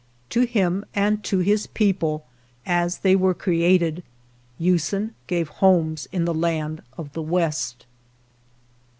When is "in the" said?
6.11-6.33